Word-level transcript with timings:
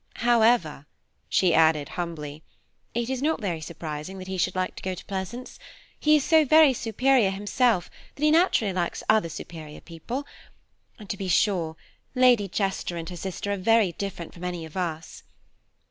However," 0.25 0.87
she 1.29 1.53
added 1.53 1.89
humbly, 1.89 2.41
"it 2.95 3.07
is 3.07 3.21
not 3.21 3.39
very 3.39 3.61
surprising 3.61 4.19
he 4.21 4.35
should 4.35 4.55
like 4.55 4.75
to 4.77 4.81
go 4.81 4.95
to 4.95 5.05
Pleasance. 5.05 5.59
He 5.99 6.15
is 6.15 6.23
so 6.23 6.43
very 6.43 6.73
superior 6.73 7.29
himself 7.29 7.87
that 8.15 8.23
he 8.23 8.31
naturally 8.31 8.73
likes 8.73 9.03
other 9.09 9.29
superior 9.29 9.79
people; 9.79 10.25
and, 10.97 11.07
to 11.11 11.17
be 11.17 11.27
sure, 11.27 11.75
Lady 12.15 12.47
Chester 12.47 12.97
and 12.97 13.07
her 13.11 13.15
sister 13.15 13.51
are 13.51 13.57
very 13.57 13.91
different 13.91 14.33
from 14.33 14.43
any 14.43 14.65
of 14.65 14.75
us. 14.75 15.21